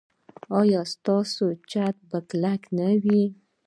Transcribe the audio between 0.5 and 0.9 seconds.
ایا